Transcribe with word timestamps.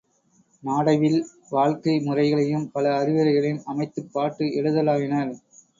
நாடைவில் 0.63 1.17
வாழ்க்கை 1.49 1.99
முறைகளையும் 1.99 2.71
பல 2.71 2.95
அறிவுரைகளையும் 2.99 3.63
அமைத்துப் 3.65 4.11
பாட்டு 4.13 4.45
எழுதலாயினர். 4.55 5.33